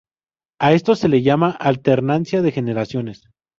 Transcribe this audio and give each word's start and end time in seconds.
A 0.59 0.73
esto 0.73 0.95
se 0.95 1.07
le 1.09 1.21
llama 1.21 1.51
alternancia 1.51 2.41
de 2.41 2.51
generaciones. 2.51 3.29